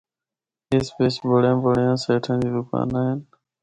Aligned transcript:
اس 0.73 0.87
بچ 0.95 1.15
بڑیاں 1.29 1.57
بڑیاں 1.65 1.95
سیٹھاں 2.03 2.37
دی 2.41 2.49
دوکاناں 2.53 3.03
ہن۔ 3.09 3.19